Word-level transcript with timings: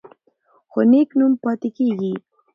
خو 0.71 0.79
نېک 0.91 1.09
نوم 1.19 1.33
پاتې 1.43 1.69
کیږي. 1.77 2.13